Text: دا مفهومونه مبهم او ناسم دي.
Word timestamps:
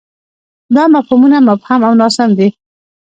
دا 0.75 0.83
مفهومونه 0.95 1.37
مبهم 1.47 1.79
او 1.87 1.93
ناسم 2.01 2.29
دي. 2.37 2.47